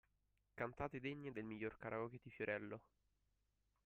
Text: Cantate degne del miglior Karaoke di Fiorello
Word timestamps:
Cantate 0.55 0.99
degne 0.99 1.31
del 1.31 1.43
miglior 1.43 1.77
Karaoke 1.77 2.17
di 2.23 2.31
Fiorello 2.31 2.81